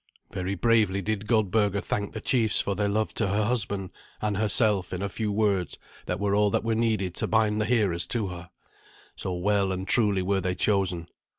[0.31, 4.91] Very bravely did Goldberga thank the chiefs for their love to her husband and herself
[4.93, 5.77] in a few words
[6.07, 8.49] that were all that were needed to bind the hearers to her,
[9.15, 11.05] so well and truly were they chosen.